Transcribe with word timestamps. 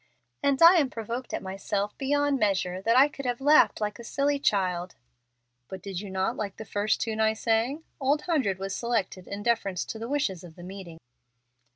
"And 0.41 0.59
I 0.63 0.77
am 0.77 0.89
provoked 0.89 1.31
at 1.31 1.43
myself 1.43 1.95
beyond 1.99 2.39
measure, 2.39 2.81
that 2.81 2.97
I 2.97 3.07
could 3.07 3.25
have 3.27 3.39
laughed 3.39 3.79
like 3.79 3.99
a 3.99 4.03
silly 4.03 4.39
child." 4.39 4.95
"But 5.67 5.83
did 5.83 6.01
you 6.01 6.09
not 6.09 6.35
like 6.35 6.57
the 6.57 6.65
first 6.65 6.99
tune 6.99 7.19
I 7.19 7.33
sang? 7.33 7.83
'Old 7.99 8.23
Hundred' 8.23 8.57
was 8.57 8.73
selected 8.73 9.27
in 9.27 9.43
deference 9.43 9.85
to 9.85 9.99
the 9.99 10.09
wishes 10.09 10.43
of 10.43 10.55
the 10.55 10.63
meeting." 10.63 10.97